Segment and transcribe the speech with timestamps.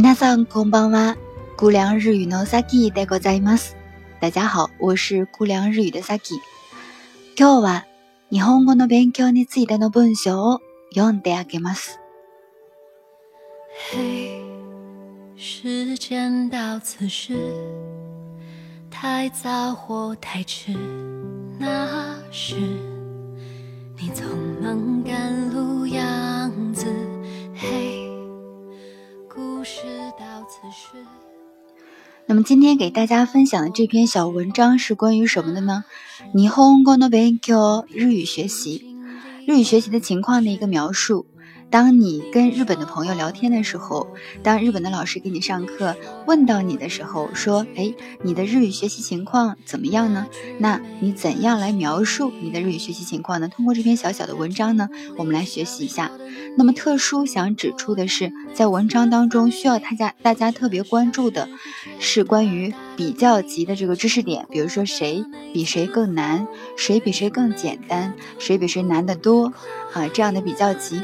[0.00, 1.16] 明さんこんばんは。
[1.56, 3.76] 古良日语のサキでございます。
[4.20, 6.40] 大家好，我是古良日语的サキ。
[7.36, 7.82] 今日は
[8.28, 10.58] 日本語の勉強についての文章を
[10.92, 11.96] 読んであげます。
[13.92, 14.42] 嘿，
[15.36, 17.36] 时间到此时，
[18.90, 20.72] 太早或太迟，
[21.56, 22.56] 那是
[23.96, 24.24] 你匆
[24.60, 26.50] 忙赶路呀。
[32.26, 35.84] 那么今天给大家分享的这篇小文章是关于什么的呢？
[36.34, 38.96] 霓虹国の勉強日语学习，
[39.46, 41.26] 日语学习的情况的一个描述。
[41.70, 44.06] 当你跟日本的朋友聊天的时候，
[44.42, 45.94] 当日本的老师给你上课
[46.26, 50.26] 问到你的时候，说：“哎，你的日语学习情况怎么样呢？”
[50.58, 53.48] 那你怎样来描述你的日语学习情况呢？
[53.48, 56.12] 通过这篇小小的文章呢，我们来学习一下。
[56.56, 61.48] 那么，特殊想指出的是，在文章当中需要大家大家特别关注的，
[61.98, 66.46] 是关于比较级的这个知识点，比如说谁比谁更难，
[66.76, 69.52] 谁比谁更简单，谁比谁难得多，
[69.92, 71.00] 啊，这样的比较级。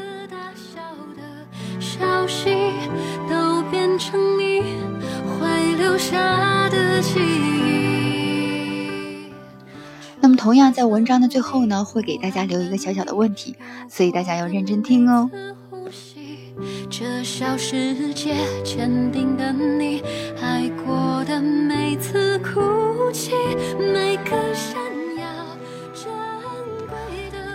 [10.23, 13.55] 那么，同样在文章的最后呢，会给大家留一个小小的问题，
[13.89, 15.29] 所以大家要认真听哦。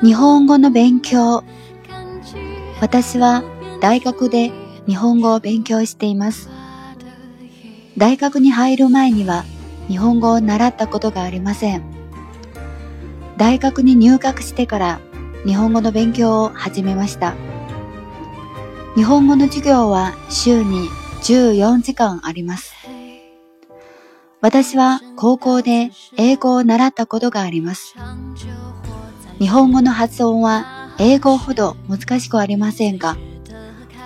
[0.03, 1.43] 日本語の勉強。
[2.91, 3.43] 私は
[3.81, 4.53] 大学で
[4.87, 6.49] 日本語を勉強しています。
[7.99, 9.45] 大学に入る前には
[9.89, 11.83] 日本語を習ったことがありません。
[13.39, 15.01] 大学に入学してから
[15.47, 17.35] 日本語の勉強を始めました。
[18.97, 20.89] 日本語の授業は週に
[21.23, 22.75] 14時間あります。
[24.43, 27.95] 私は高校で英語を習ったことがあります。
[29.39, 33.17] 日本語の発音は英語ほど難しくありませんが、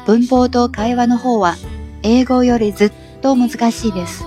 [0.06, 1.56] 文法と会話の方は
[2.04, 4.24] 英語よりずっとと難しいです。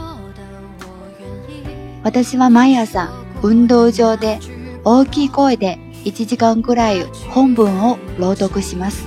[2.04, 3.12] 私は毎朝
[3.42, 4.40] 運動場で
[4.84, 9.06] 大きい声で1時間くらい本文を朗読します。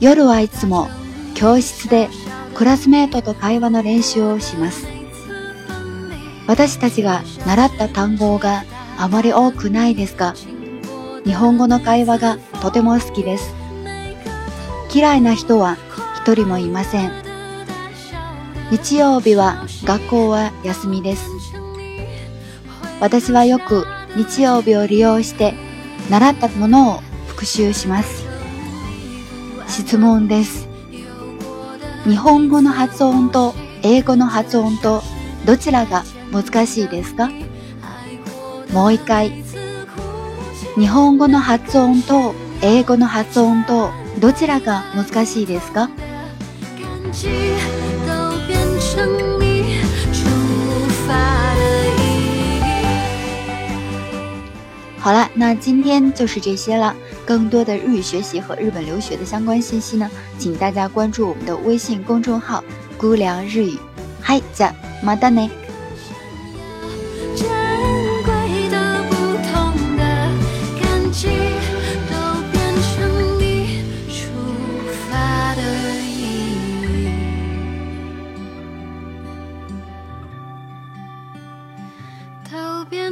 [0.00, 0.88] 夜はいつも
[1.34, 2.08] 教室で
[2.54, 4.86] クラスメートと会話の練習をします。
[6.46, 8.64] 私たちが習った単語が
[8.98, 10.34] あまり多くないですが、
[11.24, 13.54] 日本語の会話がとても好きです。
[14.92, 15.76] 嫌いな人は
[16.22, 17.19] 一人もいません。
[18.70, 21.28] 日曜日は学校は休みです。
[23.00, 25.54] 私はよく日曜日を利用して
[26.08, 28.24] 習ったものを復習します。
[29.66, 30.68] 質問です。
[32.04, 35.02] 日本語の発音と英語の発音と
[35.44, 37.28] どちらが難しいですか
[38.72, 39.42] もう一回。
[40.78, 45.90] 日本語の発音と英語の発音とどちらが難しいですか
[55.00, 56.94] 好了，那今天就是这些了。
[57.24, 62.62] 更多的日语学习和日本留学的相关信息呢，请大家关注我们的微信公众号
[62.98, 63.78] “姑凉日语”。
[64.20, 64.72] 嗨，加
[65.02, 65.30] 马变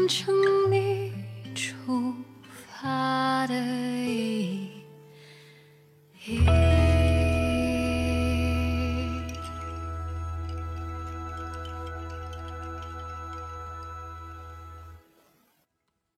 [0.08, 0.47] 成。